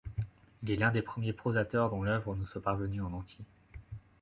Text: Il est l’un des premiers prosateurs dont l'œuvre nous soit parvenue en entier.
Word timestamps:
Il 0.63 0.71
est 0.71 0.77
l’un 0.77 0.89
des 0.89 1.03
premiers 1.03 1.31
prosateurs 1.31 1.91
dont 1.91 2.01
l'œuvre 2.01 2.35
nous 2.35 2.47
soit 2.47 2.59
parvenue 2.59 3.01
en 3.03 3.13
entier. 3.13 3.45